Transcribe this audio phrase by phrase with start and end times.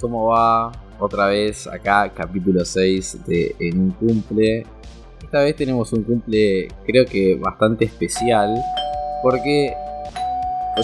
[0.00, 0.72] ¿cómo va?
[0.98, 4.66] Otra vez acá, capítulo 6 de En un cumple.
[5.22, 8.52] Esta vez tenemos un cumple creo que bastante especial
[9.22, 9.74] porque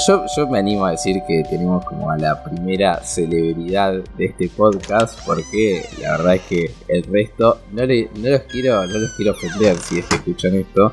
[0.07, 4.49] yo, yo me animo a decir que tenemos como a la primera celebridad de este
[4.51, 9.11] podcast porque la verdad es que el resto no, le, no, los, quiero, no los
[9.17, 10.93] quiero ofender si es que escuchan esto,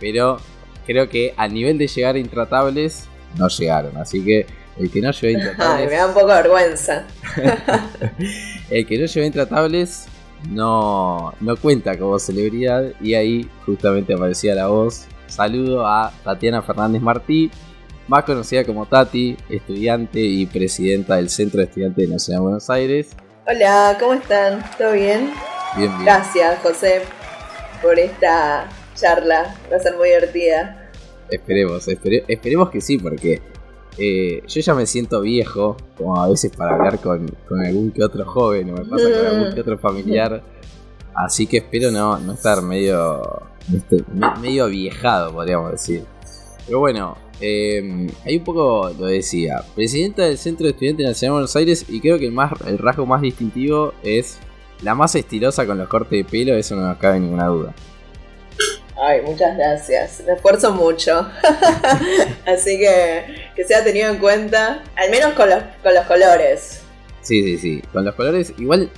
[0.00, 0.38] pero
[0.86, 4.46] creo que a nivel de llegar a intratables no llegaron, así que
[4.78, 5.90] el que no llevó intratables.
[5.90, 7.04] me da un poco de vergüenza.
[8.70, 10.06] el que no llevó intratables
[10.50, 12.92] no, no cuenta como celebridad.
[13.00, 15.06] Y ahí justamente aparecía la voz.
[15.26, 17.50] Saludo a Tatiana Fernández Martí,
[18.06, 22.70] más conocida como Tati, estudiante y presidenta del Centro de Estudiantes de Nacional de Buenos
[22.70, 23.10] Aires.
[23.46, 24.64] Hola, ¿cómo están?
[24.78, 25.30] ¿Todo bien?
[25.76, 26.04] Bien, bien.
[26.04, 27.02] Gracias, José,
[27.82, 29.54] por esta charla.
[29.70, 30.90] Va a ser muy divertida.
[31.30, 33.42] Esperemos, esperemos que sí, porque
[33.98, 37.28] eh, yo ya me siento viejo, como a veces para hablar con,
[37.64, 40.42] algún que otro joven, o me pasa con algún que otro familiar.
[41.14, 43.42] Así que espero no, no estar medio,
[43.74, 44.04] este,
[44.40, 46.04] medio viejado, podríamos decir.
[46.64, 49.64] Pero bueno, eh, ahí un poco lo decía.
[49.74, 52.78] Presidenta del Centro de Estudiantes Nacional de Buenos Aires y creo que el, más, el
[52.78, 54.38] rasgo más distintivo es
[54.82, 57.74] la más estilosa con los cortes de pelo, eso no nos cabe ninguna duda.
[59.00, 60.22] Ay, muchas gracias.
[60.26, 61.26] Me esfuerzo mucho.
[62.46, 63.24] Así que
[63.58, 66.80] que sea tenido en cuenta, al menos con los, con los colores.
[67.22, 67.82] Sí, sí, sí.
[67.92, 68.88] Con los colores, igual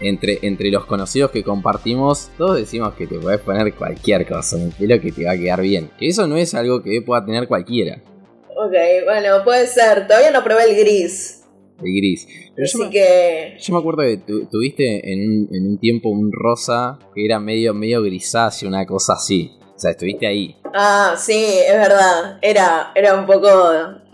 [0.00, 4.64] entre, entre los conocidos que compartimos, todos decimos que te puedes poner cualquier cosa en
[4.64, 5.90] el pelo que te va a quedar bien.
[5.98, 8.02] Que eso no es algo que pueda tener cualquiera.
[8.50, 8.74] Ok,
[9.06, 10.06] bueno, puede ser.
[10.06, 11.38] Todavía no probé el gris
[11.78, 12.28] el gris.
[12.54, 13.56] Pero yo, me, que...
[13.58, 18.68] yo me acuerdo que tuviste en un, tiempo un rosa que era medio, medio grisáceo,
[18.68, 19.52] una cosa así.
[19.82, 20.54] O sea, estuviste ahí.
[20.72, 22.38] Ah, sí, es verdad.
[22.40, 23.48] Era, era un poco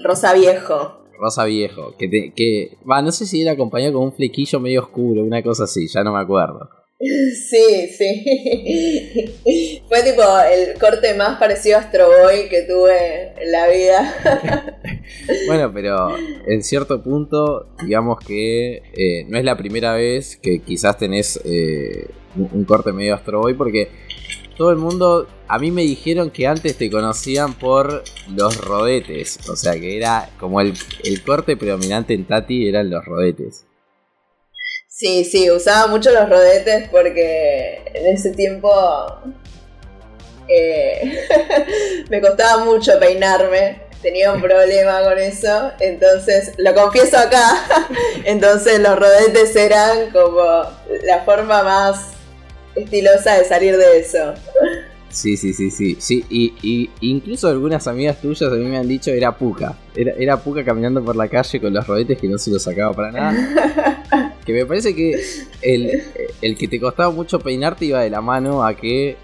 [0.02, 1.04] rosa viejo.
[1.20, 1.94] Rosa viejo.
[1.98, 5.64] Que, que va, no sé si era acompañado con un flequillo medio oscuro, una cosa
[5.64, 6.70] así, ya no me acuerdo.
[6.98, 8.24] Sí, sí.
[9.88, 14.80] Fue tipo el corte más parecido a Astro Boy que tuve en la vida.
[15.46, 20.96] bueno, pero en cierto punto, digamos que eh, no es la primera vez que quizás
[20.96, 23.88] tenés eh, un, corte medio Astro Boy porque
[24.58, 28.02] todo el mundo, a mí me dijeron que antes te conocían por
[28.34, 29.38] los rodetes.
[29.48, 30.74] O sea que era como el,
[31.04, 33.64] el corte predominante en Tati eran los rodetes.
[34.88, 38.68] Sí, sí, usaba mucho los rodetes porque en ese tiempo
[40.48, 41.24] eh,
[42.10, 43.82] me costaba mucho peinarme.
[44.02, 47.64] Tenía un problema con eso, entonces lo confieso acá.
[48.24, 50.62] Entonces los rodetes eran como
[51.02, 52.17] la forma más
[52.74, 54.34] estilosa de salir de eso.
[55.10, 55.96] Sí, sí, sí, sí.
[55.98, 59.76] sí y, incluso algunas amigas tuyas a mí me han dicho era Puca.
[59.96, 62.92] Era, era Puca caminando por la calle con los rodetes que no se los sacaba
[62.92, 64.36] para nada.
[64.44, 65.20] que me parece que
[65.62, 69.16] el, que te costaba mucho peinarte iba de la mano a que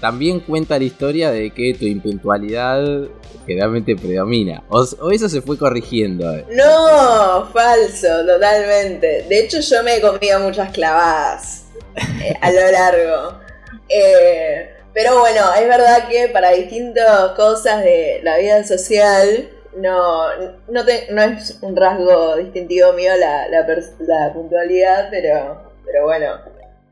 [0.00, 3.08] también cuenta la historia de que tu impuntualidad
[3.46, 4.62] generalmente predomina.
[4.68, 6.26] O, eso se fue corrigiendo.
[6.50, 9.24] No, falso, totalmente.
[9.28, 11.64] De hecho yo me he comido muchas clavadas
[11.96, 13.40] eh, a lo largo.
[13.88, 20.36] Eh, pero bueno, es verdad que para distintas cosas de la vida social no,
[20.68, 26.40] no, no es un rasgo distintivo mío la, la, puntualidad, pero, pero bueno,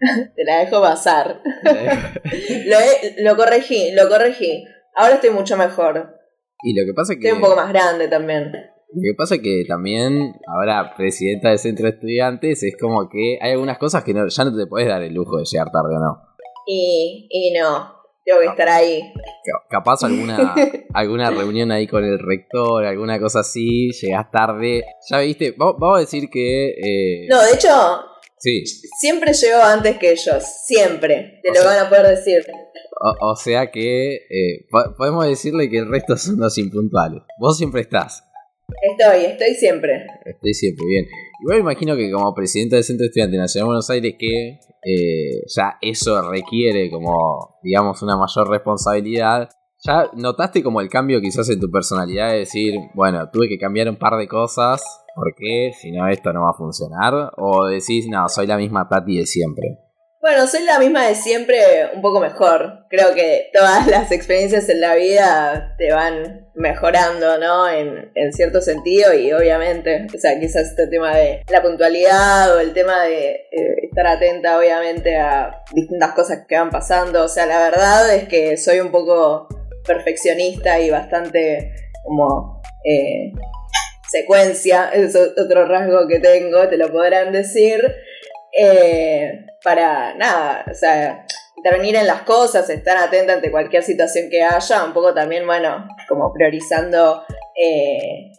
[0.37, 1.41] te la dejo pasar.
[1.63, 2.79] lo,
[3.19, 4.65] lo corregí, lo corregí.
[4.95, 6.19] Ahora estoy mucho mejor.
[6.63, 7.21] Y lo que pasa que...
[7.21, 8.53] Estoy un poco más grande también.
[8.93, 13.39] Lo que pasa es que también, ahora presidenta del centro de estudiantes, es como que
[13.41, 16.01] hay algunas cosas que ya no te puedes dar el lujo de llegar tarde o
[16.01, 16.23] no.
[16.67, 19.13] Y, y no, tengo que estar ahí.
[19.69, 20.55] Capaz alguna,
[20.95, 24.85] alguna reunión ahí con el rector, alguna cosa así, llegas tarde.
[25.09, 26.71] Ya viste, vamos a decir que...
[26.71, 27.69] Eh, no, de hecho,
[28.39, 28.65] sí.
[28.67, 32.45] siempre llego antes que ellos, siempre, te lo van a poder decir.
[33.23, 34.67] O, sea que eh,
[34.99, 37.23] podemos decirle que el resto son los impuntuales.
[37.39, 38.30] Vos siempre estás.
[38.83, 40.07] Estoy, estoy siempre.
[40.25, 41.07] Estoy siempre, bien.
[41.43, 45.43] Igual imagino que como presidente del Centro de Estudiantes Nacional de Buenos Aires, que eh,
[45.47, 49.49] ya eso requiere como, digamos, una mayor responsabilidad.
[49.83, 53.89] ¿Ya notaste como el cambio quizás en tu personalidad de decir, bueno, tuve que cambiar
[53.89, 54.83] un par de cosas
[55.15, 57.33] porque si no esto no va a funcionar?
[57.37, 59.79] ¿O decís, no, soy la misma Tati de siempre?
[60.21, 61.57] Bueno, soy la misma de siempre,
[61.95, 62.85] un poco mejor.
[62.91, 67.67] Creo que todas las experiencias en la vida te van mejorando, ¿no?
[67.67, 72.75] En, cierto sentido y obviamente, o sea, quizás este tema de la puntualidad o el
[72.75, 77.25] tema de eh, estar atenta, obviamente, a distintas cosas que van pasando.
[77.25, 79.49] O sea, la verdad es que soy un poco
[79.87, 81.73] perfeccionista y bastante
[82.05, 82.61] como...
[82.85, 83.33] Eh,
[84.11, 87.95] secuencia, es otro rasgo que tengo, te lo podrán decir,
[88.59, 91.27] eh, para nada, o sea,
[91.57, 95.87] intervenir en las cosas, estar atenta ante cualquier situación que haya, un poco también, bueno,
[96.09, 97.23] como priorizando,
[97.55, 98.33] eh,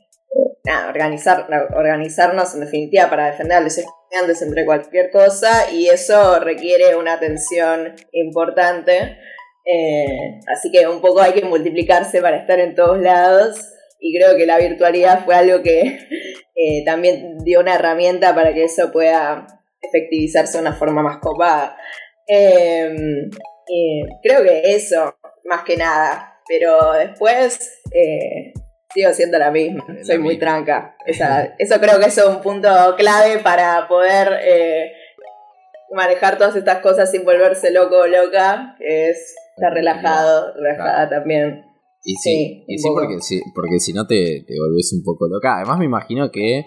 [0.87, 6.95] organizar, organizarnos en definitiva para defender a los estudiantes entre cualquier cosa y eso requiere
[6.95, 9.17] una atención importante.
[9.65, 13.59] Eh, así que un poco hay que multiplicarse para estar en todos lados
[13.99, 15.81] y creo que la virtualidad fue algo que
[16.55, 21.75] eh, también dio una herramienta para que eso pueda efectivizarse de una forma más copada.
[22.27, 23.29] Em,
[24.21, 28.53] creo que eso, más que nada, pero después eh,
[28.93, 30.95] sigo siendo la misma, soy muy tranca.
[31.05, 34.39] eso creo que es un punto clave para poder
[35.93, 41.65] manejar todas estas cosas sin volverse loco o loca, que es estar relajado, relajada también.
[42.03, 45.57] Y sí, y sí porque, sí, porque si no te, te volvés un poco loca.
[45.57, 46.65] Además me imagino que,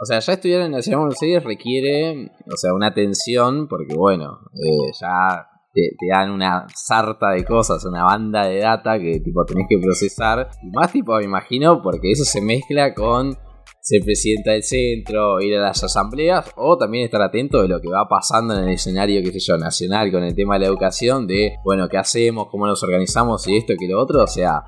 [0.00, 4.38] o sea, ya estudiar en de Buenos Aires requiere, o sea, una atención, porque bueno,
[4.54, 9.66] eh, ya te, dan una sarta de cosas, una banda de data que tipo tenés
[9.68, 10.50] que procesar.
[10.62, 13.36] Y más tipo, me imagino, porque eso se mezcla con
[13.80, 17.88] ser presidenta del centro, ir a las asambleas o también estar atento de lo que
[17.88, 21.26] va pasando en el escenario, qué sé yo, nacional con el tema de la educación,
[21.26, 24.62] de, bueno, qué hacemos, cómo nos organizamos y esto, que lo otro, o sea,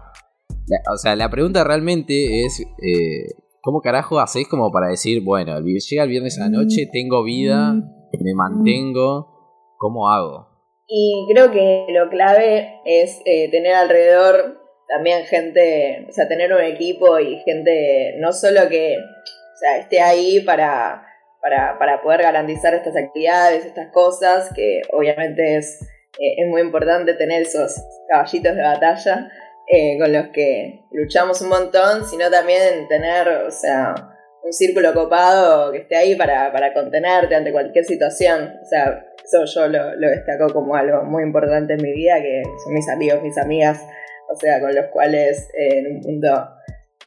[0.67, 5.59] la, o sea, la pregunta realmente es, eh, ¿cómo carajo hacéis como para decir, bueno,
[5.61, 10.49] llega el viernes a la noche, tengo vida, me mantengo, ¿cómo hago?
[10.87, 16.63] Y creo que lo clave es eh, tener alrededor también gente, o sea, tener un
[16.63, 21.07] equipo y gente no solo que o sea, esté ahí para,
[21.41, 25.81] para, para poder garantizar estas actividades, estas cosas, que obviamente es,
[26.19, 29.31] eh, es muy importante tener esos caballitos de batalla
[29.73, 33.95] eh, con los que luchamos un montón, sino también tener, o sea,
[34.43, 38.55] un círculo copado que esté ahí para, para contenerte ante cualquier situación.
[38.63, 42.43] O sea, eso yo lo, lo destaco como algo muy importante en mi vida, que
[42.65, 43.87] son mis amigos, mis amigas,
[44.29, 46.49] o sea, con los cuales eh, en un punto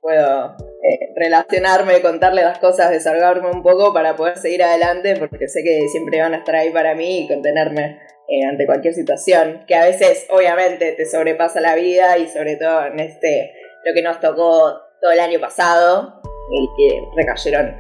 [0.02, 5.64] puedo eh, relacionarme, contarle las cosas, desahogarme un poco para poder seguir adelante, porque sé
[5.64, 9.76] que siempre van a estar ahí para mí y contenerme eh, ante cualquier situación, que
[9.76, 13.54] a veces obviamente te sobrepasa la vida y sobre todo en este,
[13.84, 16.22] lo que nos tocó todo el año pasado,
[16.52, 17.76] y que recayeron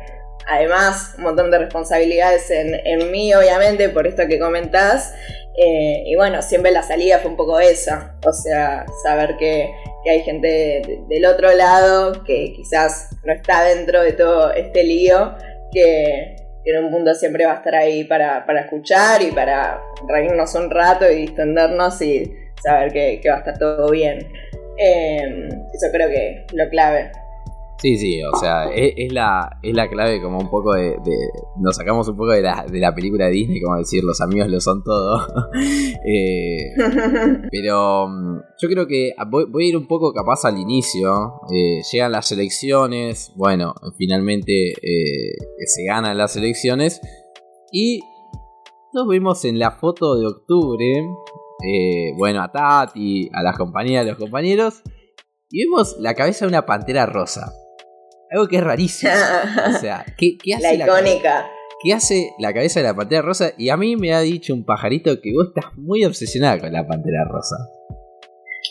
[0.47, 5.13] además un montón de responsabilidades en, en mí, obviamente, por esto que comentás,
[5.55, 9.71] eh, y bueno, siempre la salida fue un poco esa, o sea, saber que,
[10.05, 15.33] hay gente del otro lado que quizás no está dentro de todo este lío,
[15.71, 20.69] que, en un mundo siempre va a estar ahí para, escuchar y para reírnos un
[20.69, 24.19] rato y distendernos y saber que, va a estar todo bien.
[24.77, 27.11] Eh, eso creo que es lo clave.
[27.83, 30.95] Sí, sí, o sea, es, la, es la clave como un poco de,
[31.59, 34.47] Nos sacamos un poco de la, de la película de Disney, como decir, los amigos
[34.49, 35.19] lo son todo.
[36.05, 36.73] Eh,
[37.51, 41.41] pero mm, yo creo que voy, a ir un poco capaz al inicio.
[41.53, 45.33] Eh, llegan las elecciones, bueno, finalmente eh,
[45.65, 47.01] se ganan las elecciones.
[47.71, 47.99] Y
[48.93, 51.05] nos vimos en la foto de octubre,
[52.17, 54.83] bueno, a Tati, a las compañías, a los compañeros.
[55.49, 57.53] Y vemos la cabeza de una pantera rosa.
[58.33, 59.11] Algo que es rarísimo.
[59.13, 61.51] o sea, ¿qué, hace la icónica?
[61.83, 63.53] ¿Qué hace la cabeza de la pantera rosa?
[63.57, 66.87] Y a mí me ha dicho un pajarito que vos estás muy obsesionada con la
[66.87, 67.55] pantera rosa.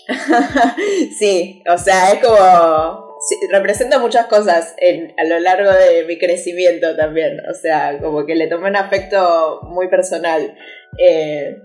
[1.18, 3.18] sí, o sea, es como.
[3.52, 4.74] representa muchas cosas
[5.16, 7.38] a lo largo de mi crecimiento también.
[7.48, 10.56] O sea, como que le tomé un afecto muy personal.
[10.98, 11.56] Eh,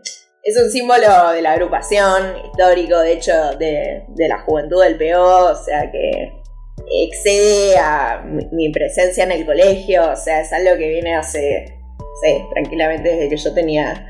[0.44, 5.52] es un símbolo de la agrupación histórico, de hecho, de, de la juventud del PO,
[5.52, 6.37] o sea que
[6.90, 11.78] excede a mi, presencia en el colegio, o sea, es algo que viene hace,
[12.22, 14.08] sé, tranquilamente desde que yo tenía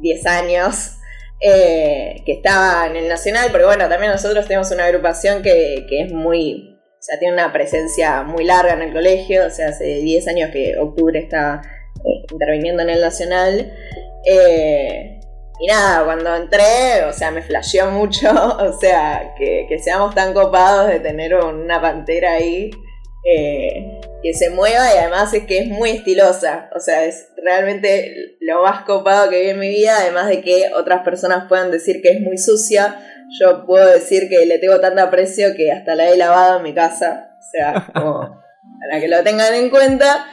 [0.00, 0.92] 10 años,
[1.40, 6.12] eh, que estaba en el Nacional, pero bueno, también nosotros tenemos una agrupación que, es
[6.12, 10.28] muy, o sea, tiene una presencia muy larga en el colegio, o sea, hace 10
[10.28, 11.60] años que octubre está
[11.96, 13.72] eh, interviniendo en el Nacional.
[14.24, 15.15] Eh,
[15.58, 18.28] y nada, cuando entré, o sea, me flasheó mucho,
[18.60, 22.70] o sea, que, seamos tan copados de tener una pantera ahí
[23.24, 28.36] eh, que se mueva y además es que es muy estilosa, o sea, es realmente
[28.40, 32.02] lo más copado que vi en mi vida, además de que otras personas puedan decir
[32.02, 32.96] que es muy sucia,
[33.40, 36.74] yo puedo decir que le tengo tanto aprecio que hasta la he lavado en mi
[36.74, 38.20] casa, o sea, como
[38.88, 40.26] para que lo tengan en cuenta.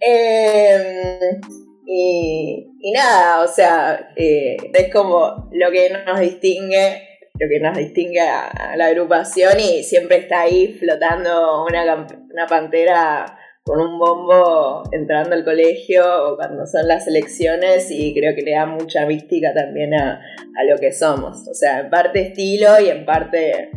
[0.00, 1.40] Eh,
[1.86, 8.20] y, nada, o sea, eh, es como lo que nos distingue lo que nos distingue
[8.20, 15.34] a, la agrupación y siempre está ahí flotando una, una pantera con un bombo entrando
[15.34, 20.20] al colegio cuando son las elecciones y creo que le da mucha mística también a,
[20.20, 21.48] a lo que somos.
[21.48, 23.70] O sea, en parte estilo y en parte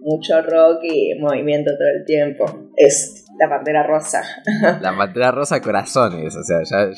[0.00, 2.44] mucho rock y movimiento todo el tiempo.
[3.38, 4.22] La pantera rosa.
[4.80, 6.90] La pantera rosa corazones, o sea, ya,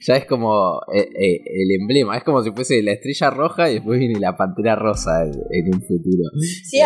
[0.00, 3.74] ya, es como eh, eh, el emblema, es como si fuese la estrella roja y
[3.74, 6.30] después viene la pantera rosa en, un futuro.
[6.64, 6.80] Sí,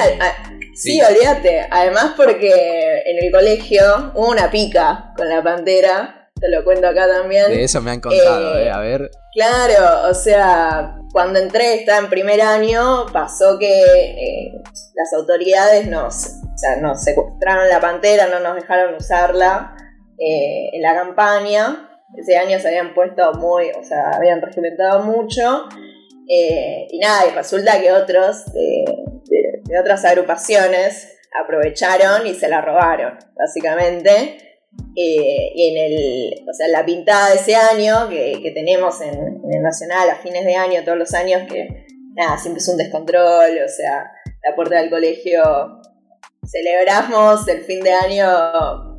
[0.74, 6.62] sí, olvídate, además porque en el colegio hubo una pica con la pantera te lo
[6.64, 7.50] cuento acá también.
[7.50, 9.10] De eso me han contado, eh, a ver.
[9.32, 14.52] Claro, o sea, cuando entré, estaba en primer año, pasó que eh,
[14.94, 19.74] las autoridades nos, o sea, nos secuestraron la pantera, no nos dejaron usarla
[20.18, 21.88] eh, en la campaña.
[22.18, 25.64] Ese año se habían puesto muy, o sea, habían regimentado mucho.
[26.28, 34.45] y nada, y resulta que otros de otras agrupaciones aprovecharon y se la robaron, básicamente.
[34.98, 39.62] Eh, y en el, o sea, la pintada de ese año que, tenemos en, el
[39.62, 43.68] Nacional a fines de año, todos los años, que nada, siempre es un descontrol, o
[43.68, 44.10] sea,
[44.42, 45.42] la puerta del colegio
[46.46, 48.96] celebramos el fin de año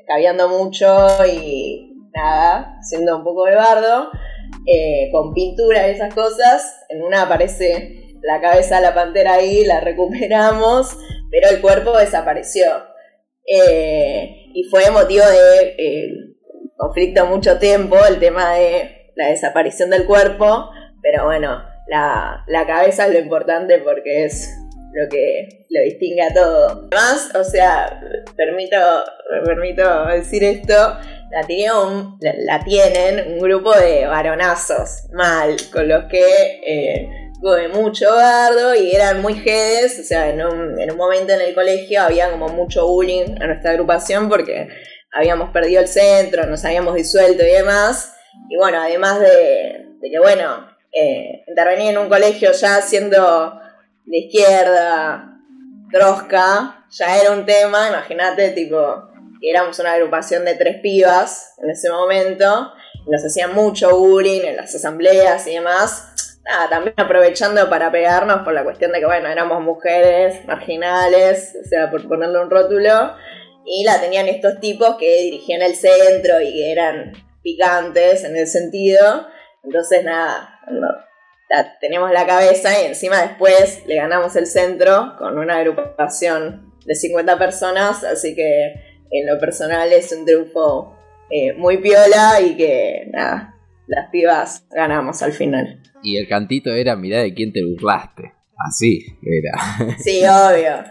[0.00, 0.86] escabeando mucho
[1.26, 4.10] y nada, siendo un poco de bardo,
[4.66, 6.86] eh, con pintura y esas cosas.
[6.88, 10.96] En una aparece la cabeza de la pantera ahí, la recuperamos,
[11.30, 12.66] pero el cuerpo desapareció.
[13.46, 16.08] Eh, y fue motivo de eh,
[16.76, 20.70] conflicto mucho tiempo el tema de la desaparición del cuerpo,
[21.02, 24.52] pero bueno, la, cabeza es lo importante porque es
[24.92, 26.88] lo que lo distingue a todo.
[26.90, 28.00] Además, o sea,
[28.36, 28.76] permito,
[29.44, 30.74] permito decir esto,
[31.30, 31.42] la,
[32.20, 36.24] la, tienen un grupo de varonazos mal, con los que
[36.66, 41.32] eh, de mucho bardo y eran muy jedes, o sea, en un, en un momento
[41.32, 44.68] en el colegio había como mucho bullying a nuestra agrupación porque
[45.12, 48.14] habíamos perdido el centro, nos habíamos disuelto y demás.
[48.48, 53.60] Y bueno, además de, que, bueno, eh, intervenir en un colegio ya siendo
[54.04, 55.38] de izquierda,
[55.90, 59.08] trosca, ya era un tema, imagínate, tipo,
[59.40, 62.72] que éramos una agrupación de tres pibas en ese momento,
[63.06, 66.15] nos hacían mucho bullying en las asambleas y demás
[66.46, 71.68] nada, también aprovechando para pegarnos por la cuestión de que, bueno, éramos mujeres marginales, o
[71.68, 73.14] sea, por ponerle un rótulo,
[73.64, 77.12] y la tenían estos tipos que dirigían el centro y que eran
[77.42, 79.26] picantes en el sentido.
[79.64, 80.60] Entonces, nada,
[81.80, 87.38] teníamos la cabeza y encima después le ganamos el centro con una agrupación de 50
[87.38, 88.74] personas, así que
[89.10, 90.96] en lo personal es un triunfo
[91.30, 93.55] eh, muy piola y que, nada,
[93.86, 95.82] las pibas ganamos al final.
[96.02, 98.32] Y el cantito era, mirá de quién te burlaste.
[98.58, 99.96] Así era.
[99.98, 100.82] Sí, obvio.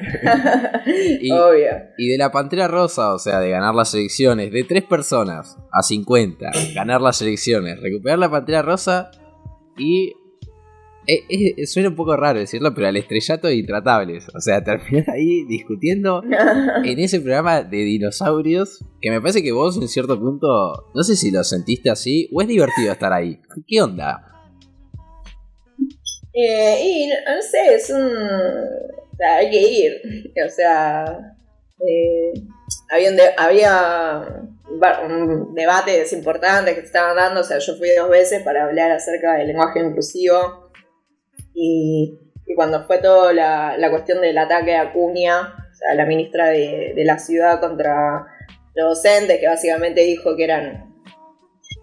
[1.21, 1.71] y, obvio.
[1.97, 5.81] Y de la Pantera Rosa, o sea, de ganar las elecciones, de tres personas a
[5.81, 9.09] 50, ganar las elecciones, recuperar la Pantera Rosa
[9.77, 10.13] y
[11.07, 14.25] eh, suena un poco raro decirlo, pero al estrellato de intratables.
[14.35, 16.23] O sea, terminar ahí discutiendo
[16.83, 18.83] en ese programa de dinosaurios.
[19.01, 20.47] Que me parece que vos en cierto punto,
[20.93, 23.39] no sé si lo sentiste así, o es divertido estar ahí.
[23.67, 24.25] ¿Qué onda?
[26.33, 28.05] Eh, y no, sé, es un...
[28.05, 29.91] O sea, hay que ir.
[30.45, 31.05] O sea,
[31.79, 32.33] eh,
[32.91, 34.45] había, había
[35.53, 37.41] debates importantes que se estaban dando.
[37.41, 40.64] O sea, yo fui dos veces para hablar acerca del lenguaje inclusivo
[41.55, 42.19] y,
[42.55, 47.17] cuando fue toda la, cuestión del ataque a Acuña, o sea, la ministra de, la
[47.17, 48.27] ciudad contra
[48.75, 50.93] los docentes, que básicamente dijo que eran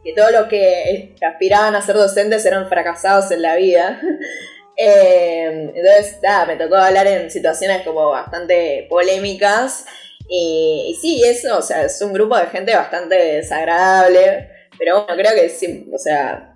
[0.05, 4.01] que todos los que aspiraban a ser docentes eran fracasados en la vida.
[4.75, 9.85] Eh, entonces, nada, me tocó hablar en situaciones como bastante polémicas.
[10.27, 14.49] Y, sí, eso, o sea, es un grupo de gente bastante desagradable.
[14.79, 16.52] Pero bueno, creo que sí, o sea,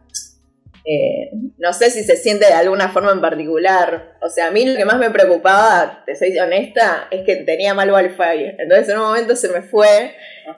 [0.88, 4.16] eh, no sé si se siente de alguna forma en particular.
[4.22, 7.74] O sea, a mí lo que más me preocupaba, te soy honesta, es que tenía
[7.74, 8.54] mal wifi.
[8.56, 10.14] Entonces en un momento se me fue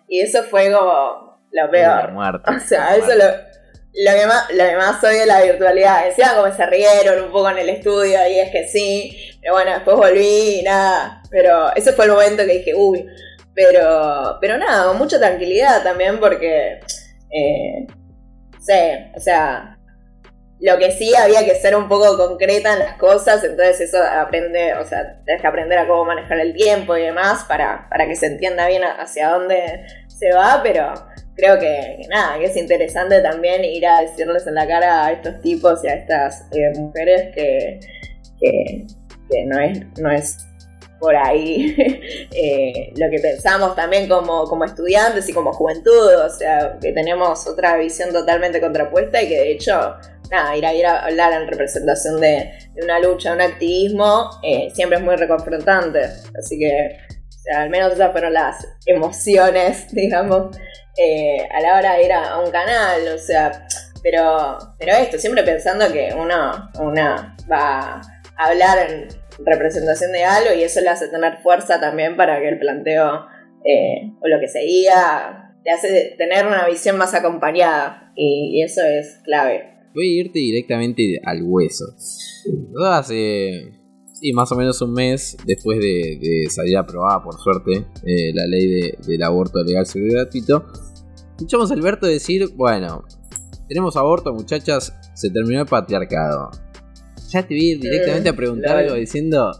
[0.07, 2.13] y eso fue como lo peor.
[2.15, 6.05] o sea, eso lo, lo, que más, lo que más soy de la virtualidad.
[6.05, 9.17] Decían como se rieron un poco en el estudio y es que sí.
[9.41, 11.23] Pero bueno, después volví y nada.
[11.31, 13.07] Pero ese fue el momento que dije, uy.
[13.55, 16.81] Pero, pero nada, con mucha tranquilidad también porque...
[17.31, 17.87] Eh,
[18.61, 19.78] sé, o sea,
[20.61, 24.75] lo que sí había que ser un poco concreta en las cosas, entonces eso aprende,
[24.75, 28.17] o sea, tienes que aprender a cómo manejar el tiempo y demás para, para que
[28.17, 30.93] se entienda bien hacia dónde se va, pero
[31.37, 35.41] creo que, nada, que es interesante también ir a decirles en la cara a estos
[35.41, 37.79] tipos y a estas eh, mujeres que,
[38.41, 40.39] que, no, es, no es
[40.99, 41.77] por ahí
[42.35, 47.47] eh, lo que pensamos también como, como estudiantes y como juventud, o sea, que tenemos
[47.47, 49.95] otra visión totalmente contrapuesta y que de hecho,
[50.31, 52.51] nada, ir a, ir a hablar en representación de,
[52.83, 56.01] una lucha, un activismo, eh, siempre es muy reconfrontante,
[56.39, 60.57] así que, o sea, al menos esas fueron las emociones, digamos,
[60.97, 63.67] eh, a la hora de ir a, un canal, o sea,
[64.03, 68.01] pero, pero esto, siempre pensando que uno, uno va
[68.37, 69.09] a hablar en
[69.45, 73.27] representación de algo y eso le hace tener fuerza también para que el planteo
[73.65, 79.21] eh, o lo que seguía le hace tener una visión más acompañada y, eso es
[79.25, 79.78] clave.
[79.95, 81.85] Voy a irte directamente al hueso.
[82.85, 83.73] Hace
[84.13, 88.93] sí, más o menos un mes después de, salir aprobada, por suerte, eh, la ley
[89.07, 90.67] del aborto legal, seguro y gratuito,
[91.31, 93.05] escuchamos a Alberto decir, bueno,
[93.69, 96.51] tenemos aborto, muchachas, se terminó el patriarcado
[97.29, 99.51] ya te vi directamente a preguntar algo diciendo,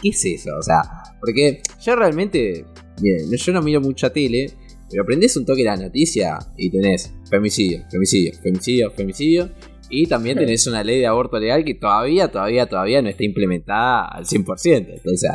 [0.00, 0.50] ¿qué, es eso?
[0.58, 0.82] O sea,
[1.20, 2.66] porque yo realmente,
[3.00, 4.52] bien, yo no miro mucha tele,
[4.94, 9.50] pero aprendes un toque la noticia y tenés femicidio, femicidio, femicidio, femicidio.
[9.90, 14.06] Y también tenés una ley de aborto legal que todavía, todavía, todavía no está implementada
[14.06, 14.46] al 100%.
[14.94, 15.30] Entonces,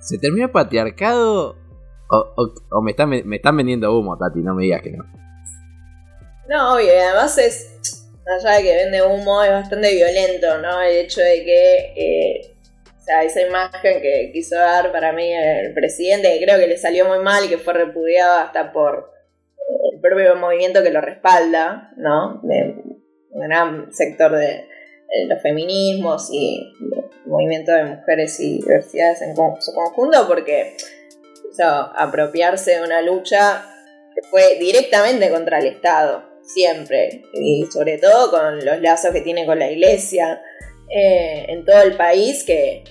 [0.00, 1.56] ¿se terminó el patriarcado
[2.10, 4.40] o, me, están, me están vendiendo humo, Tati?
[4.40, 5.04] No me digas que no.
[6.50, 8.02] No, obvio, además es
[8.38, 10.82] allá de que vende humo, es bastante violento, ¿no?
[10.82, 12.57] El hecho de que, eh, o
[13.08, 17.06] sea, esa imagen que quiso dar para mí el presidente, que creo que le salió
[17.06, 19.12] muy mal y que fue repudiado hasta por
[19.56, 22.40] eh, el propio movimiento que lo respalda, ¿no?
[22.42, 22.74] De
[23.30, 24.66] un gran sector de,
[25.26, 30.76] los feminismos y el movimiento de mujeres y diversidades en su conjunto, porque
[31.48, 33.64] quiso apropiarse de una lucha
[34.14, 39.46] que fue directamente contra el Estado siempre, y sobre todo con los lazos que tiene
[39.46, 40.42] con la iglesia
[40.90, 42.84] eh, en todo el país, que,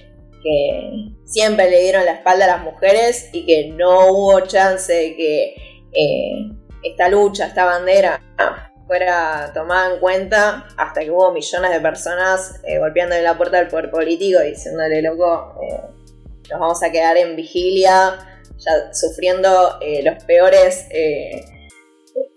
[1.25, 5.55] siempre le dieron la espalda a las mujeres y que no hubo chance de que
[5.91, 6.51] eh,
[6.83, 8.21] esta lucha, esta bandera
[8.87, 13.67] fuera tomada en cuenta hasta que hubo millones de personas eh, golpeándole la puerta del
[13.67, 15.55] poder político y diciéndole, loco,
[16.49, 18.17] nos vamos a quedar en vigilia,
[18.57, 20.87] ya sufriendo los peores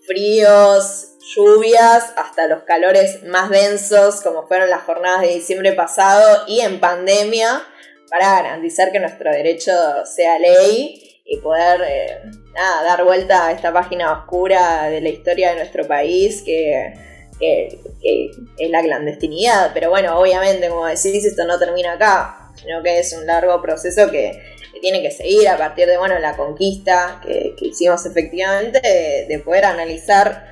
[0.06, 6.60] fríos, lluvias hasta los calores más densos como fueron las jornadas de diciembre pasado y
[6.60, 7.62] en pandemia
[8.10, 9.72] para garantizar que nuestro derecho
[10.04, 12.18] sea ley y poder eh,
[12.54, 16.92] dar vuelta a esta página oscura de la historia de nuestro país que,
[17.40, 19.70] es la clandestinidad.
[19.72, 24.10] Pero bueno, obviamente, como decís, esto no termina acá, sino que es un largo proceso
[24.10, 28.80] que, tiene que seguir a partir de bueno, la conquista que, hicimos efectivamente,
[29.28, 30.50] de poder analizar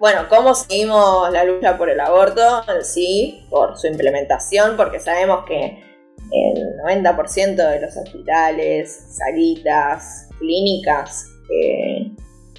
[0.00, 2.64] bueno, ¿cómo seguimos la lucha por el aborto?
[2.82, 5.87] Sí, por su implementación, porque sabemos que
[6.32, 12.10] el 90% de los hospitales, salitas, clínicas, eh,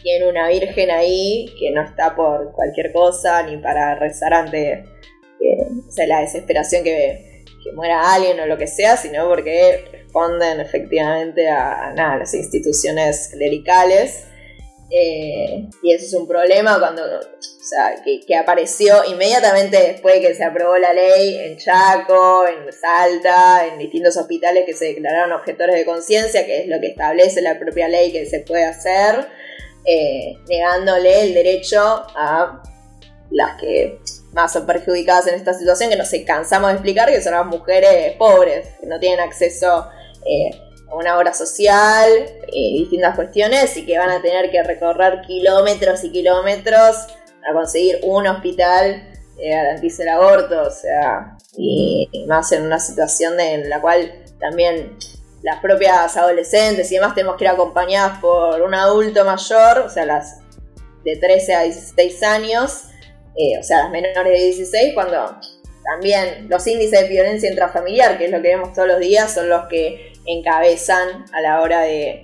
[0.02, 4.86] tienen una virgen ahí que no está por cualquier cosa ni para rezar ante
[6.08, 7.28] la desesperación que,
[7.76, 14.26] muera alguien o lo que sea, sino porque responden efectivamente a, a las instituciones clericales
[14.92, 20.36] eh, y eso es un problema cuando, o sea, que, apareció inmediatamente después de que
[20.36, 25.76] se aprobó la ley en Chaco, en Salta, en distintos hospitales que se declararon objetores
[25.76, 29.28] de conciencia, que es lo que establece la propia ley que se puede hacer,
[29.86, 31.80] eh, negándole el derecho
[32.16, 32.64] a
[33.30, 34.00] las que
[34.34, 38.16] más son perjudicadas en esta situación, que nos cansamos de explicar, que son las mujeres
[38.18, 39.88] pobres, que no tienen acceso
[40.26, 40.50] eh,
[40.92, 42.10] una obra social
[42.52, 46.96] y distintas cuestiones y que van a tener que recorrer kilómetros y kilómetros
[47.50, 49.04] a conseguir un hospital
[49.38, 54.98] que garantice el aborto, o sea, y, más en una situación en la cual también
[55.42, 60.06] las propias adolescentes y demás tenemos que ir acompañadas por un adulto mayor, o sea,
[60.06, 60.40] las
[61.06, 62.84] de 13 a 16 años,
[63.38, 65.40] eh, o sea, las menores de 16, cuando
[65.84, 69.50] también los índices de violencia intrafamiliar, que es lo que vemos todos los días, son
[69.50, 72.24] los que encabezan a la hora de,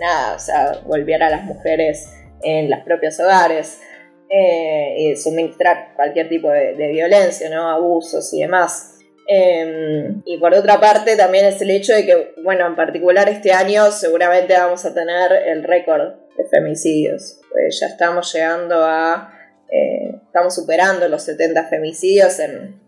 [0.00, 2.08] nada, o sea, volver a las mujeres
[2.42, 3.80] en los propios hogares
[4.28, 7.68] eh, y suministrar cualquier tipo de, violencia, ¿no?
[7.68, 8.90] abusos y demás.
[9.26, 13.52] Em, y por otra parte también es el hecho de que, bueno, en particular este
[13.52, 17.40] año seguramente vamos a tener el récord de femicidios.
[17.50, 19.32] Pues ya estamos llegando a,
[19.70, 22.80] eh, estamos superando los 70 femicidios en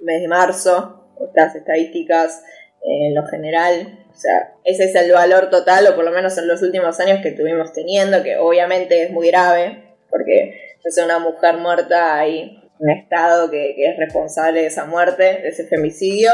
[0.00, 1.10] mes de marzo.
[1.28, 2.42] Estas estadísticas
[2.86, 4.06] en lo general.
[4.10, 7.20] O sea, ese es el valor total, o por lo menos en los últimos años
[7.22, 12.90] que estuvimos teniendo, que obviamente es muy grave, porque es una mujer muerta hay un
[12.90, 16.30] Estado que, es responsable de esa muerte, de ese femicidio,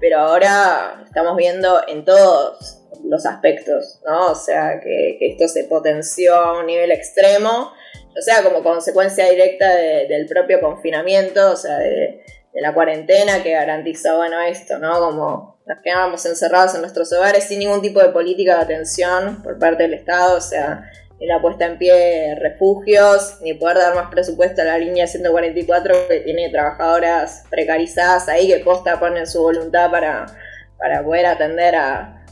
[0.00, 4.32] pero ahora estamos viendo en todos los aspectos, ¿no?
[4.32, 7.72] O sea, que, esto se potenció a un nivel extremo,
[8.16, 12.22] o sea, como consecuencia directa del propio confinamiento, o sea, de,
[12.60, 14.98] la cuarentena que garantizó, bueno, esto, ¿no?
[15.00, 19.58] Como nos quedábamos encerrados en nuestros hogares sin ningún tipo de política de atención por
[19.58, 23.94] parte del Estado, o sea, ni la puesta en pie de refugios, ni poder dar
[23.94, 29.40] más presupuesto a la línea 144 que tiene trabajadoras precarizadas ahí que posta ponen su
[29.40, 30.26] voluntad para,
[30.78, 32.24] para poder atender a,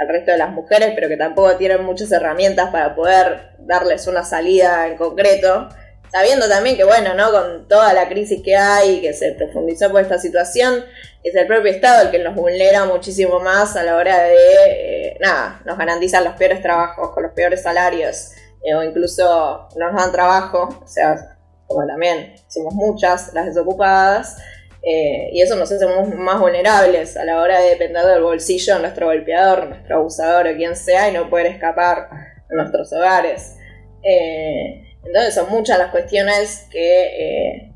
[0.00, 4.24] al resto de las mujeres, pero que tampoco tienen muchas herramientas para poder darles una
[4.24, 5.68] salida en concreto.
[6.12, 7.30] Sabiendo también que, bueno, ¿no?
[7.30, 10.84] Con toda la crisis que hay, que se profundizó por esta situación,
[11.22, 15.16] es el propio Estado el que nos vulnera muchísimo más a la hora de, eh,
[15.20, 18.32] nada, nos garantizan los peores trabajos, con los peores salarios,
[18.64, 24.38] eh, o incluso nos dan trabajo, o sea, como también somos muchas las desocupadas,
[24.82, 28.80] eh, y eso nos hace más vulnerables a la hora de depender del bolsillo de
[28.80, 33.56] nuestro golpeador, nuestro abusador o quien sea, y no poder escapar a nuestros hogares.
[35.04, 37.72] Entonces son muchas las cuestiones que, eh,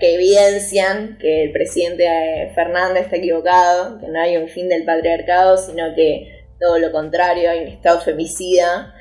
[0.00, 4.84] que evidencian que el presidente eh, Fernández está equivocado, que no hay un fin del
[4.84, 8.94] patriarcado, sino que todo lo contrario, hay un estado femicida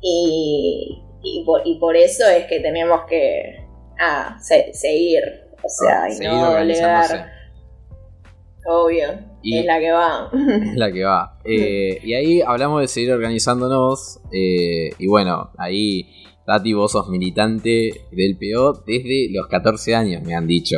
[0.00, 1.00] y,
[1.80, 3.64] por, eso es que tenemos que
[3.98, 5.22] ah, seguir,
[5.62, 6.52] o sea, y no.
[8.66, 9.08] Obvio,
[9.42, 10.30] es la que va.
[10.72, 11.38] Es la que va.
[11.44, 14.20] Eh, y ahí hablamos de seguir organizándonos.
[14.32, 16.06] y bueno, ahí
[16.46, 20.76] Tati, vos sos militante del PO desde los 14 años, me han dicho.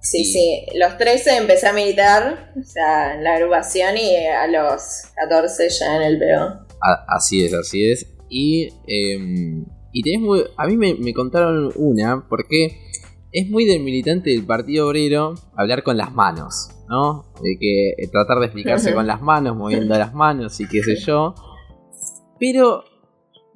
[0.00, 5.10] Sí, sí, los 13 empecé a militar, o sea, en la agrupación y a los
[5.16, 6.66] 14 ya en el PO.
[7.08, 8.06] así es, así es.
[8.28, 12.78] Y, em, y tenés muy, a mí me, contaron una, porque
[13.32, 17.32] es muy del militante del Partido Obrero hablar con las manos, ¿no?
[17.42, 20.96] De que eh, tratar de explicarse con las manos, moviendo las manos y qué sé
[20.96, 21.34] yo.
[22.38, 22.84] Pero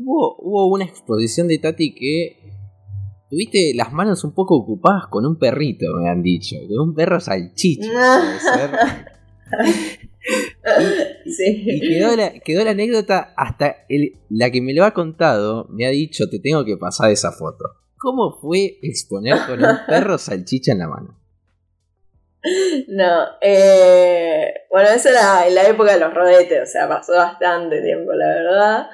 [0.03, 2.39] Hubo, una exposición de Tati que
[3.29, 6.57] tuviste las manos un poco ocupadas con un perrito, me han dicho.
[6.69, 7.91] Con un perro salchicha,
[11.27, 11.81] y,
[12.45, 13.85] quedó, la, anécdota hasta
[14.29, 17.65] la que me lo ha contado, me ha dicho, te tengo que pasar esa foto.
[17.99, 21.21] ¿Cómo fue exponer con un perro salchicha en la mano?
[22.89, 27.83] No, eh, bueno, eso era en la época de los rodetes, o sea, pasó bastante
[27.83, 28.87] tiempo, la verdad.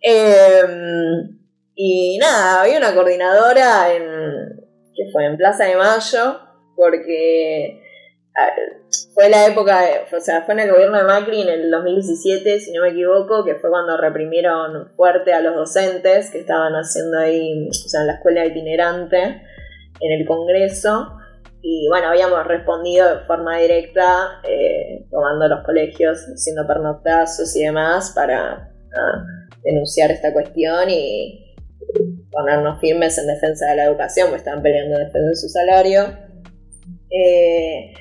[0.00, 1.38] Em,
[1.74, 4.02] y nada, había una coordinadora en,
[4.94, 6.40] que fue en Plaza de Mayo,
[6.76, 7.80] porque
[9.14, 9.80] fue la época,
[10.16, 13.44] o sea, fue en el gobierno de Macri en el 2017, si no me equivoco,
[13.44, 18.06] que fue cuando reprimieron fuerte a los docentes que estaban haciendo ahí, o sea, en
[18.06, 19.42] la escuela itinerante,
[20.00, 21.16] en el Congreso.
[21.62, 28.12] Y bueno, habíamos respondido de forma directa, eh, tomando los colegios, haciendo pernoctazos y demás,
[28.14, 28.70] para
[29.62, 31.54] denunciar esta cuestión y
[32.30, 36.30] ponernos firmes en defensa de la educación, pues estaban peleando en defensa de su salario.
[37.10, 37.92] Eh,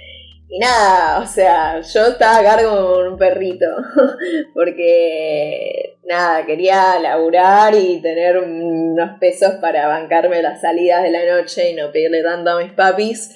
[0.51, 3.67] y nada, o sea, yo estaba a cargo con un perrito,
[4.53, 11.69] porque nada, quería laburar y tener unos pesos para bancarme las salidas de la noche
[11.69, 13.35] y no pedirle tanto a mis papis.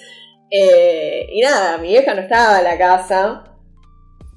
[0.50, 3.44] Eh, y nada, mi vieja no estaba en la casa.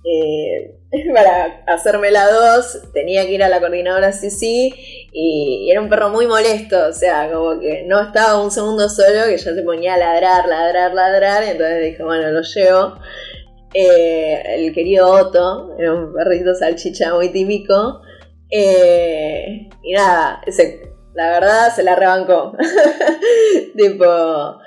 [0.09, 0.79] Eh,
[1.15, 4.73] para hacerme la dos, tenía que ir a la coordinadora sí sí
[5.13, 9.25] y era un perro muy molesto, o sea, como que no estaba un segundo solo,
[9.27, 12.99] que ya se ponía a ladrar, ladrar, ladrar, y entonces dije, bueno, lo llevo.
[13.73, 18.03] Eh, el querido Otto, era un perrito salchicha muy típico.
[18.51, 20.83] Eh, y nada, ese,
[21.15, 22.53] la verdad se la rebancó.
[23.77, 24.59] tipo,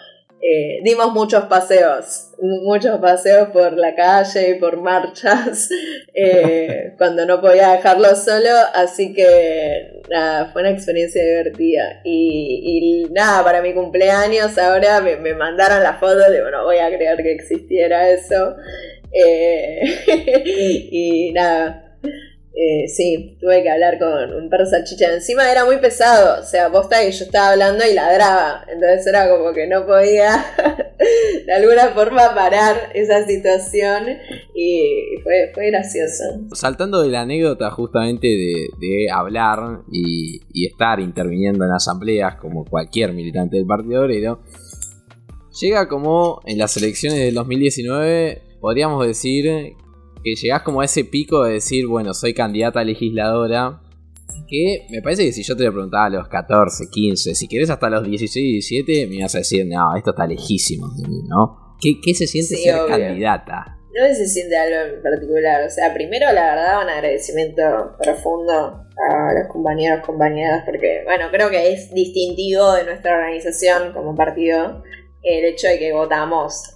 [0.41, 5.69] eh, dimos muchos paseos, muchos paseos por la calle y por marchas
[6.13, 12.01] eh, cuando no podía dejarlo solo, así que nada, fue una experiencia divertida.
[12.05, 17.17] Y, nada, para mi cumpleaños ahora me, mandaron la foto de, bueno, voy a creer
[17.17, 18.55] que existiera eso.
[19.11, 19.81] Eh,
[20.91, 21.88] y nada,
[22.61, 25.13] eh, sí, tuve que hablar con un perro salchicha.
[25.13, 28.65] Encima era muy pesado, o sea, posta que yo estaba hablando y ladraba.
[28.67, 30.45] Entonces era como que no podía
[31.45, 34.07] de alguna forma parar esa situación
[34.53, 36.23] y fue, fue gracioso.
[36.53, 43.13] Saltando de la anécdota justamente de, hablar y, y, estar interviniendo en asambleas como cualquier
[43.13, 44.41] militante del Partido Obrero,
[45.61, 49.75] llega como en las elecciones del 2019, podríamos decir
[50.23, 53.81] que llegás como a ese pico de decir, bueno, soy candidata a legisladora
[54.47, 57.69] Que me parece que si yo te lo preguntaba a los 14, 15, si querés
[57.69, 61.75] hasta los 16, 17, me ibas a decir, no, esto está lejísimo de mí, ¿no?
[61.79, 63.77] ¿Qué, se siente ser candidata?
[63.97, 65.65] No se siente algo en particular.
[65.65, 67.63] O sea, primero, la verdad, un agradecimiento
[68.01, 74.15] profundo a los compañeros, compañeras, porque, bueno, creo que es distintivo de nuestra organización como
[74.15, 74.83] partido
[75.23, 76.75] el hecho de que votamos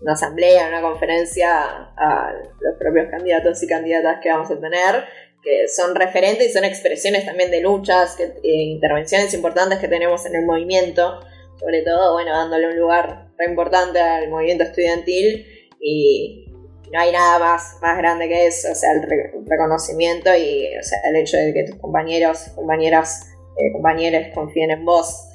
[0.00, 1.62] una asamblea, una conferencia
[1.96, 5.04] a los propios candidatos y candidatas que vamos a tener,
[5.42, 10.24] que son referentes y son expresiones también de luchas, que, eh, intervenciones importantes que tenemos
[10.26, 11.20] en el movimiento,
[11.60, 15.46] sobre todo, bueno, dándole un lugar re importante al movimiento estudiantil
[15.80, 16.46] y
[16.92, 19.02] no hay nada más, más grande que eso, o sea, el,
[19.46, 23.26] reconocimiento y o sea, el hecho de que tus compañeros, compañeras,
[23.58, 25.28] eh, compañeros confíen en vos.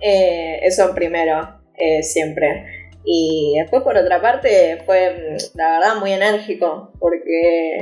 [0.00, 1.61] Eh, eso primero.
[1.84, 2.64] Eh, siempre.
[3.04, 7.76] Y después, por otra parte, fue, la verdad, muy enérgico, porque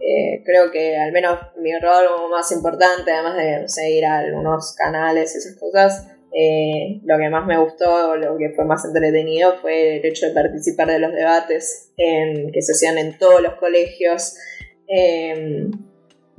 [0.00, 5.38] eh, creo que al menos mi rol más importante, además de seguir algunos canales y
[5.38, 10.06] esas cosas, eh, lo que más me gustó, lo que fue más entretenido fue el
[10.06, 14.38] hecho de participar de los debates que se hacían en todos los colegios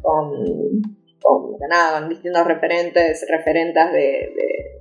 [0.02, 0.34] con,
[1.22, 4.81] con, con distintos referentes, referentas de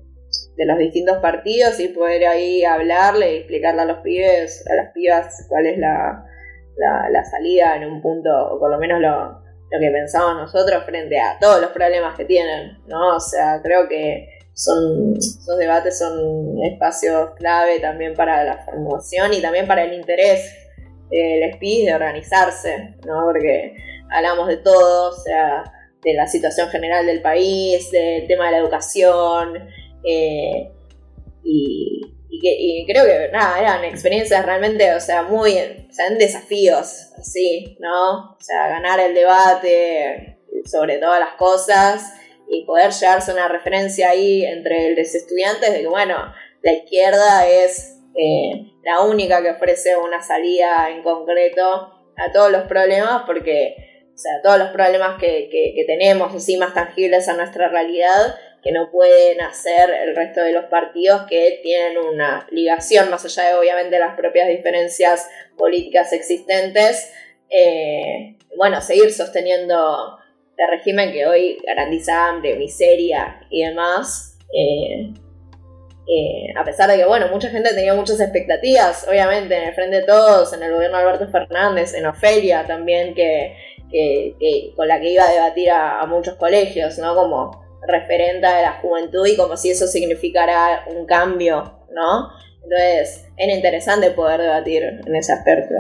[0.57, 5.47] los distintos partidos y poder ahí hablarle y explicarle a los pibes, a las pibas,
[5.49, 6.25] cuál es la,
[7.11, 11.39] la, salida en un punto, o por lo menos lo, que pensamos nosotros frente a
[11.41, 13.17] todos los problemas que tienen, ¿no?
[13.17, 19.41] O sea, creo que son, esos debates son espacios clave también para la formación y
[19.41, 20.43] también para el interés
[21.09, 23.25] del SPIS de organizarse, ¿no?
[23.27, 23.77] Porque
[24.11, 25.65] hablamos de todo, o sea,
[26.03, 29.69] de la situación general del país, del tema de la educación,
[30.05, 30.71] eh,
[31.43, 38.33] y, creo que nada, eran experiencias realmente, o sea, muy, o desafíos, así, ¿no?
[38.33, 42.15] O sea, ganar el debate sobre todas las cosas
[42.49, 46.17] y poder llevarse una referencia ahí entre los estudiantes de que, bueno,
[46.63, 52.63] la izquierda es eh, la única que ofrece una salida en concreto a todos los
[52.65, 53.77] problemas porque,
[54.15, 58.35] o sea, todos los problemas que, que, que tenemos así más tangibles a nuestra realidad
[58.63, 63.49] que no pueden hacer el resto de los partidos que tienen una ligación, más allá
[63.49, 67.13] de obviamente las propias diferencias políticas existentes,
[67.49, 70.19] eh, bueno, seguir sosteniendo
[70.57, 74.39] el régimen que hoy garantiza hambre, miseria y demás.
[74.55, 75.13] Eh,
[76.07, 79.97] eh, a pesar de que, bueno, mucha gente tenía muchas expectativas, obviamente, en el Frente
[79.97, 83.55] de Todos, en el gobierno de Alberto Fernández, en Ofelia también, que,
[84.77, 87.15] con la que iba a debatir a, a muchos colegios, ¿no?
[87.15, 92.29] Como referente de la juventud y como si eso significara un cambio, ¿no?
[92.63, 95.75] Entonces, era interesante poder debatir en ese aspecto.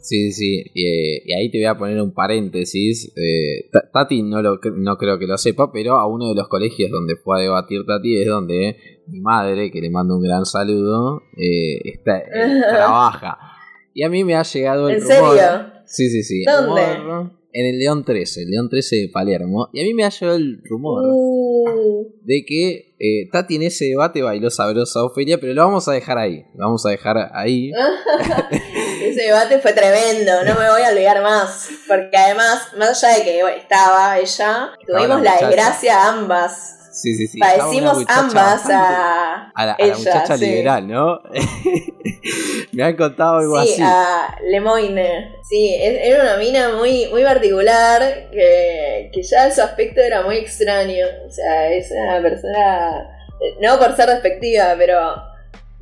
[0.00, 3.12] Sí, sí, y, y ahí te voy a poner un paréntesis.
[3.16, 6.90] Eh, Tati no, lo, no creo que lo sepa, pero a uno de los colegios
[6.90, 11.22] donde fue a debatir Tati es donde mi madre, que le mando un gran saludo,
[11.36, 13.38] eh, está, eh, trabaja.
[13.94, 15.72] Y a mí me ha llegado el ¿En serio?
[15.84, 16.44] Sí, sí, sí.
[16.44, 17.41] ¿Dónde?
[17.52, 19.68] En el León 13, el León 13 de Palermo.
[19.72, 22.12] Y a mí me ha llegado el rumor uh.
[22.22, 26.18] de que eh, Tati en ese debate bailó sabrosa Ofelia, pero lo vamos a dejar
[26.18, 26.44] ahí.
[26.54, 27.72] Lo vamos a dejar ahí.
[29.02, 31.68] ese debate fue tremendo, no me voy a olvidar más.
[31.86, 37.38] Porque además, más allá de que estaba ella, tuvimos la desgracia ambas Sí, sí, sí.
[37.38, 41.22] Padecimos ambas a, a, la, muchacha liberal, ¿no?
[42.72, 43.76] Me han contado algo así.
[43.76, 45.36] Sí, a Lemoyne.
[45.48, 51.06] Sí, era una mina muy, muy particular que, que ya su aspecto era muy extraño.
[51.26, 53.08] O sea, es una persona,
[53.60, 55.31] no por ser despectiva, pero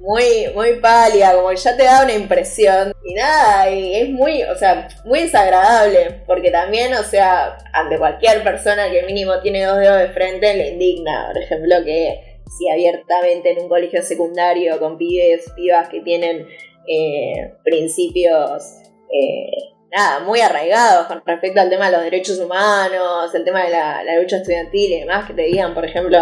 [0.01, 2.93] muy, muy pálida, como que ya te da una impresión.
[3.05, 8.43] Y nada, y es muy, o sea, muy desagradable, porque también, o sea, ante cualquier
[8.43, 13.53] persona que mínimo tiene dos dedos de frente, le indigna, por ejemplo, que si abiertamente
[13.53, 16.49] en un colegio secundario con pibes, pibas que tienen
[16.89, 18.81] eh, principios,
[19.13, 23.71] eh, nada, muy arraigados con respecto al tema de los derechos humanos, el tema de
[23.71, 26.19] la, la lucha estudiantil y demás, que te digan, por ejemplo,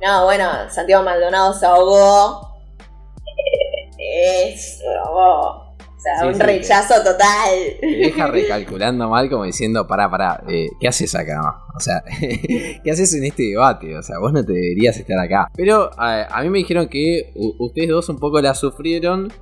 [0.00, 2.47] no, bueno, Santiago Maldonado se ahogó
[4.18, 7.76] es o sea, un rechazo total.
[7.80, 11.40] Te deja recalculando mal como diciendo, pará, pará, eh, ¿qué haces acá?
[11.76, 12.02] O sea,
[12.84, 13.96] ¿qué haces en este debate?
[13.96, 15.50] O sea, vos no te deberías estar acá.
[15.56, 19.32] Pero a, mí me dijeron que ustedes dos un poco la sufrieron,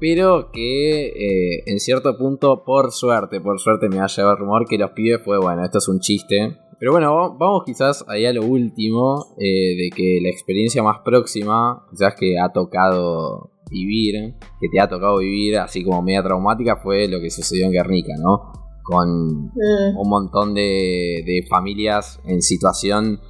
[0.00, 4.66] pero que eh, en cierto punto, por suerte, por suerte me ha llegado el rumor
[4.66, 6.56] que los pibes fue, bueno, esto es un chiste.
[6.78, 11.86] Pero bueno, vamos quizás ahí a lo último, eh, de que la experiencia más próxima,
[11.90, 17.06] quizás que ha tocado vivir, que te ha tocado vivir así como media traumática, fue
[17.06, 18.52] lo que sucedió en Guernica, ¿no?
[18.82, 19.98] con Mm.
[19.98, 23.20] un montón de, de familias en situación...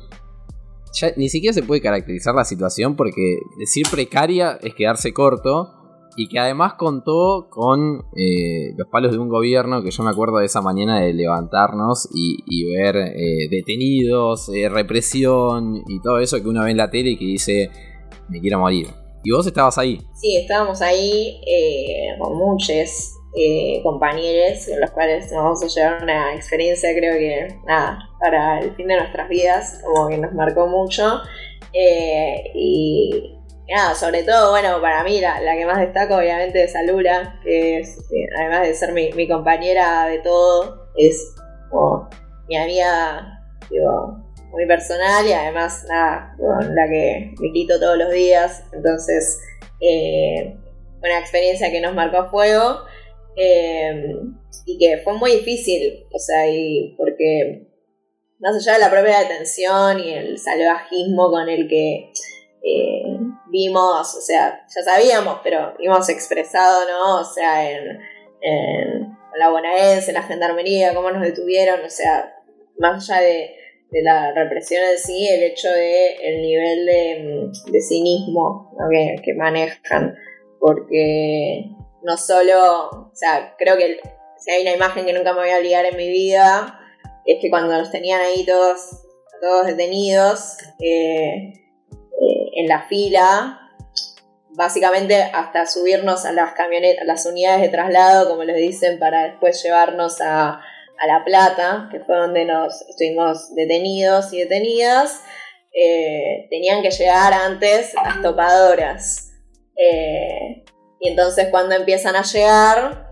[0.92, 5.79] Ya ni siquiera se puede caracterizar la situación porque decir precaria es quedarse corto
[6.16, 10.38] y que además contó con eh, los palos de un gobierno que yo me acuerdo
[10.38, 16.40] de esa mañana de levantarnos y, y ver eh, detenidos, eh, represión y todo eso
[16.42, 17.70] que uno ve en la tele y que dice
[18.28, 18.88] me quiero morir.
[19.22, 19.98] Y vos estabas ahí.
[20.14, 21.40] Sí, estábamos ahí
[22.18, 23.16] con muchos
[23.82, 28.72] compañeros, con los cuales nos vamos a llevar una experiencia, creo que, nada, para el
[28.76, 31.20] fin de nuestras vidas, como que nos marcó mucho.
[31.72, 33.36] Eh,
[33.70, 37.78] nada, sobre todo, bueno, para mí la, la que más destaco, obviamente, es Alura, que
[37.78, 41.34] es, eh, además de ser mi, mi compañera de todo, es
[42.48, 44.18] mi amiga, digo,
[44.50, 48.64] muy personal y además, nada, la que milito todos los días.
[48.72, 49.38] Entonces,
[49.80, 50.56] eh,
[51.02, 52.80] una experiencia que nos marcó a fuego
[53.36, 54.16] eh,
[54.66, 57.68] y que fue muy difícil, o sea, y porque
[58.40, 62.12] más allá de la propia detención y el salvajismo con el que
[62.62, 63.16] eh,
[63.50, 67.20] vimos, o sea, ya sabíamos, pero vimos expresado, ¿no?
[67.20, 68.00] O sea, en,
[68.40, 72.36] en la bonaerense, en la gendarmería, cómo nos detuvieron, o sea,
[72.78, 73.54] más allá de,
[73.90, 80.14] de la represión en sí, el hecho de el nivel de, cinismo que, que manejan,
[80.58, 81.66] porque
[82.02, 84.00] no solo, o sea, creo que
[84.38, 86.78] si hay una imagen que nunca me voy a olvidar en mi vida,
[87.26, 89.06] es que cuando nos tenían ahí todos,
[89.40, 91.59] todos detenidos eh,
[92.60, 93.60] en la fila,
[94.50, 99.62] básicamente hasta subirnos a las camionetas, las unidades de traslado, como les dicen, para después
[99.62, 100.60] llevarnos a,
[100.98, 105.22] a La Plata, que fue donde nos estuvimos detenidos y detenidas,
[105.72, 109.32] eh, tenían que llegar antes las topadoras.
[109.76, 110.64] Eh,
[111.00, 113.06] y entonces cuando empiezan a llegar,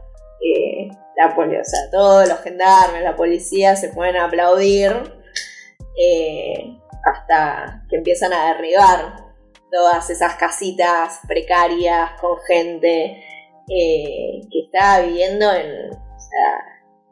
[0.44, 4.92] eh, la o todos los gendarmes, la policía se ponen a aplaudir
[7.04, 9.27] hasta que empiezan a derribar
[9.70, 13.22] todas esas casitas precarias con gente
[13.68, 15.90] eh, que estaba viviendo en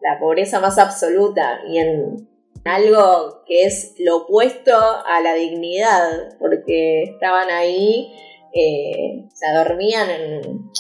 [0.01, 2.29] la pobreza más absoluta y en
[2.64, 8.12] algo que es lo opuesto a la dignidad, porque estaban ahí,
[8.53, 10.71] eh, dormían en,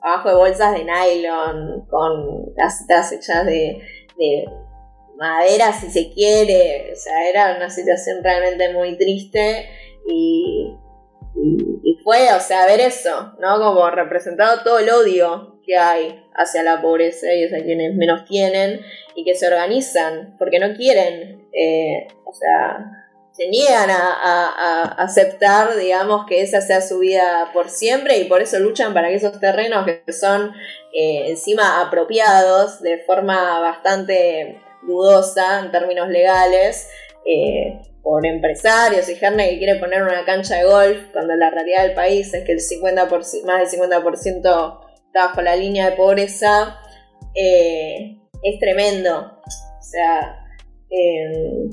[0.00, 3.80] abajo de bolsas de nylon, con casitas hechas de,
[4.16, 4.44] de
[5.16, 9.68] madera si se quiere, o sea, era una situación realmente muy triste
[10.08, 10.74] y,
[11.84, 13.58] y, fue, o sea, ver eso, ¿no?
[13.58, 18.80] Como representado todo el odio que hay hacia la pobreza y hacia quienes menos tienen
[19.14, 22.98] y que se organizan porque no quieren, eh, o sea,
[23.32, 28.24] se niegan a, a- a aceptar, digamos, que esa sea su vida por siempre y
[28.24, 30.52] por eso luchan para que esos terrenos que son
[30.92, 36.90] eh, encima apropiados de forma bastante dudosa en términos legales
[37.24, 41.84] eh, por empresarios y gente que quiere poner una cancha de golf cuando la realidad
[41.84, 46.78] del país es que el 50%, más del 50% está bajo la línea de pobreza,
[47.34, 49.40] eh, es tremendo.
[49.46, 50.44] O sea,
[50.90, 51.70] eh,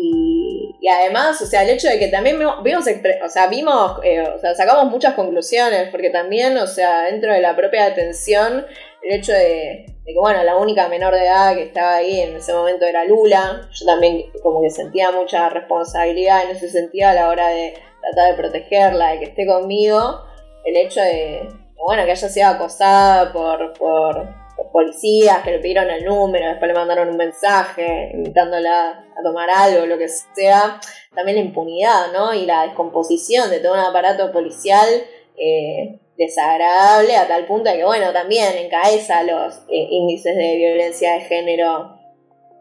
[0.00, 2.86] y, además, o sea, el hecho de que también vimos,
[3.24, 7.40] o sea, vimos, eh, o sea, sacamos muchas conclusiones, porque también, o sea, dentro de
[7.40, 8.64] la propia detención,
[9.02, 12.34] el hecho de, de que, bueno, la única menor de edad que estaba ahí en
[12.34, 17.12] ese momento era Lula, yo también como que sentía mucha responsabilidad en ese sentido a
[17.12, 20.22] la hora de tratar de protegerla, de que esté conmigo,
[20.64, 25.90] el hecho de, bueno, que haya sido acosada por, por, por policías que le pidieron
[25.90, 30.80] el número, después le mandaron un mensaje invitándola a tomar algo, lo que sea,
[31.14, 32.32] también la impunidad, ¿no?
[32.32, 34.88] Y la descomposición de todo un aparato policial
[35.36, 41.20] eh, desagradable a tal punto que, bueno, también encaeza los eh, índices de violencia de
[41.20, 41.96] género,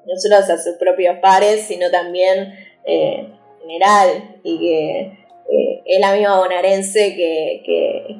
[0.05, 2.53] no solo hacia sus propios pares, sino también
[2.85, 3.27] eh,
[3.61, 4.99] general, y que
[5.49, 8.17] eh, es la misma bonaerense que, que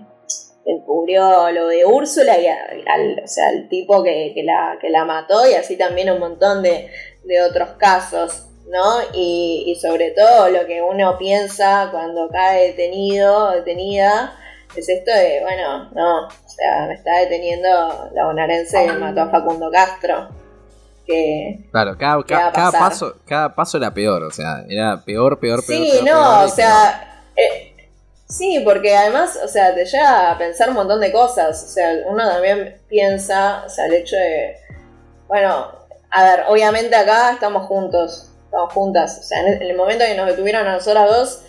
[0.66, 4.90] encubrió lo de Úrsula y al, al- o sea, el tipo que, que la, que
[4.90, 6.90] la mató y así también un montón de,
[7.24, 9.00] de otros casos, ¿no?
[9.14, 14.38] Y, y sobre todo lo que uno piensa cuando cae detenido, detenida,
[14.82, 19.30] es esto de, bueno, no, o sea, me está deteniendo la bonaerense que mató a
[19.30, 20.30] Facundo Castro.
[21.06, 25.80] Que, Claro, cada, paso, cada paso era peor, o sea, era peor, peor, peor.
[25.80, 27.76] Sí, peor, no, peor, o sea, eh,
[28.28, 31.64] sí, porque además, o sea, te llega a pensar un montón de cosas.
[31.64, 34.58] O sea, uno también piensa, o sea, el hecho de,
[35.28, 35.72] bueno,
[36.10, 39.20] a ver, obviamente acá estamos juntos, estamos juntas.
[39.20, 41.44] O sea, en el momento que nos detuvieron a nosotras dos,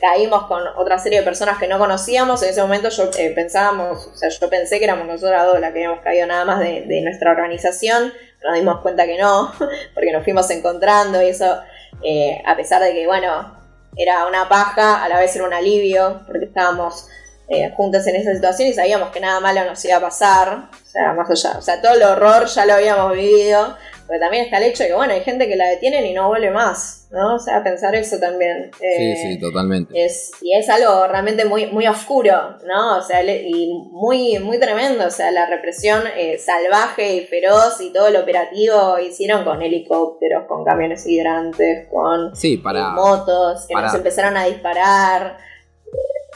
[0.00, 2.42] caímos con otra serie de personas que no conocíamos.
[2.42, 5.72] En ese momento yo eh, pensábamos, o sea, yo pensé que éramos nosotras dos las
[5.72, 8.12] que habíamos caído nada más de, nuestra organización.
[8.42, 9.52] Nos dimos cuenta que no,
[9.94, 11.60] porque nos fuimos encontrando y eso,
[12.02, 13.58] eh, a pesar de que, bueno,
[13.96, 17.08] era una paja, a la vez era un alivio, porque estábamos
[17.48, 20.68] eh, juntas en esa situación y sabíamos que nada malo nos iba a pasar.
[20.70, 23.76] O sea, más allá, o sea, todo el horror ya lo habíamos vivido.
[24.10, 26.26] Pero también está el hecho de que, bueno, hay gente que la detienen y no
[26.26, 27.36] vuelve más, ¿no?
[27.36, 28.72] O sea, pensar eso también.
[28.76, 30.04] sí, sí, totalmente.
[30.04, 32.98] Es, y es algo realmente muy, muy oscuro, ¿no?
[32.98, 35.06] O sea, y muy, muy tremendo.
[35.06, 40.46] O sea, la represión eh, salvaje y feroz y todo el operativo hicieron con helicópteros,
[40.48, 45.38] con camiones hidrantes, con sí, para, motos, que nos empezaron a disparar.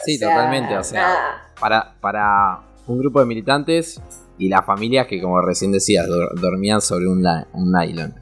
[0.04, 0.76] Sí, totalmente.
[0.76, 4.00] O sea, para, para un grupo de militantes
[4.38, 6.06] y las familias que, como recién decías,
[6.40, 8.14] dormían sobre un, un nylon.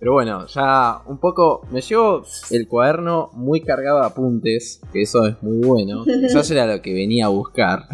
[0.00, 5.26] Pero bueno, ya un poco me llevo el cuaderno muy cargado de apuntes, que eso
[5.26, 6.04] es muy bueno.
[6.24, 7.84] Eso era lo que venía a buscar.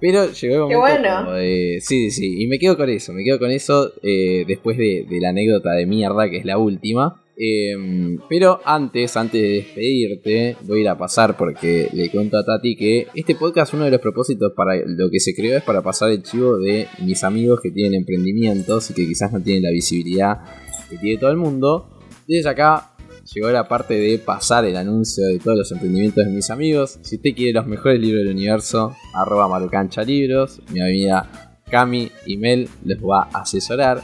[0.00, 1.32] Pero llegó Qué bueno.
[1.32, 1.80] de...
[1.82, 5.20] Sí, sí, y me quedo con eso, me quedo con eso eh, después de, de,
[5.20, 7.22] la anécdota de mierda, que es la última.
[7.36, 12.44] Em, pero antes, antes de despedirte, voy a ir a pasar porque le cuento a
[12.44, 15.82] Tati que este podcast, uno de los propósitos para lo que se creó es para
[15.82, 19.70] pasar el chivo de mis amigos que tienen emprendimientos y que quizás no tienen la
[19.70, 20.44] visibilidad
[20.88, 21.98] que tiene todo el mundo.
[22.28, 22.94] Desde acá
[23.32, 26.98] llegó la parte de pasar el anuncio de todos los emprendimientos de mis amigos.
[27.02, 30.60] Si usted quiere los mejores libros del universo, arroba marucancha libros.
[30.72, 34.02] Mi amiga Cami y Mel les va a asesorar.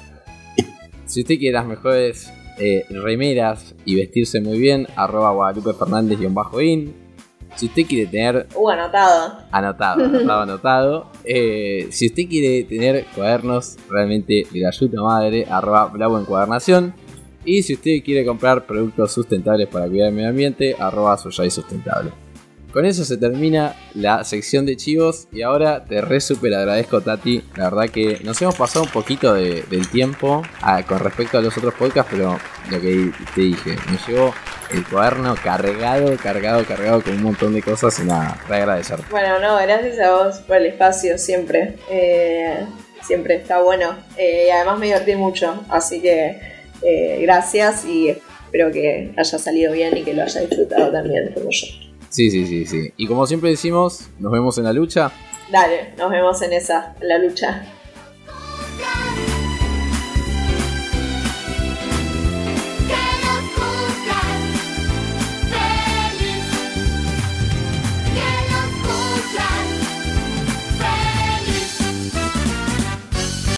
[1.07, 6.95] Si usted quiere las mejores eh, remeras y vestirse muy bien, arroba Guadalupe Fernández-in.
[7.57, 8.47] Si usted quiere tener...
[8.55, 9.39] Uh, anotado.
[9.51, 11.07] Anotado, anotado, anotado.
[11.25, 16.95] Eh, si usted quiere tener cuadernos realmente de la ayuda madre, arroba Blau Encuadernación.
[17.45, 22.13] Y si usted quiere comprar productos sustentables para cuidar el medio ambiente, arroba Sustentable.
[22.73, 27.43] Con eso se termina la sección de chivos y ahora te re super agradezco Tati.
[27.57, 31.57] La verdad que nos hemos pasado un poquito del tiempo ah, con respecto a los
[31.57, 32.39] otros podcasts, pero
[32.71, 34.35] lo que te dije, me llevo
[34.73, 39.01] el cuaderno cargado, cargado, cargado con un montón de cosas y nada, re agradecer.
[39.11, 41.75] Bueno, no, gracias a vos por el espacio siempre.
[41.91, 42.65] Eh,
[43.03, 43.97] siempre está bueno.
[44.17, 46.39] Eh, y además me divertí mucho, así que
[46.83, 51.51] eh, gracias y espero que haya salido bien y que lo haya disfrutado también como
[51.51, 51.90] yo.
[52.11, 52.93] Sí, sí, sí, sí.
[52.97, 55.13] Y como siempre decimos, nos vemos en la lucha.
[55.51, 57.65] Dale, nos vemos en esa, en la lucha.